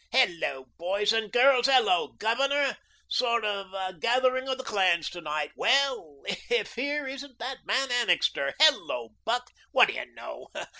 "Hello, 0.11 0.65
boys 0.79 1.13
and 1.13 1.31
girls. 1.31 1.67
Hello, 1.67 2.07
Governor. 2.13 2.75
Sort 3.07 3.45
of 3.45 3.71
a 3.75 3.93
gathering 3.99 4.47
of 4.47 4.57
the 4.57 4.63
clans 4.63 5.11
to 5.11 5.21
night. 5.21 5.51
Well, 5.55 6.23
if 6.25 6.73
here 6.73 7.05
isn't 7.07 7.37
that 7.37 7.59
man 7.67 7.91
Annixter. 7.91 8.55
Hello, 8.59 9.09
Buck. 9.25 9.51
What 9.73 9.89
do 9.89 9.93
you 9.93 10.11
know? 10.15 10.47